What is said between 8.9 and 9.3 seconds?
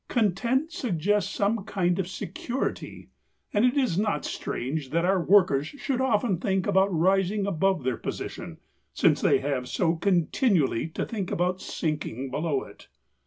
since